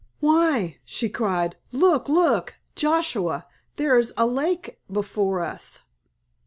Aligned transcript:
"Why," 0.19 0.79
she 0.83 1.09
cried, 1.09 1.57
"look, 1.71 2.09
look, 2.09 2.55
Joshua, 2.75 3.45
there 3.75 3.99
is 3.99 4.15
a 4.17 4.25
lake 4.25 4.79
before 4.91 5.41
us!" 5.43 5.83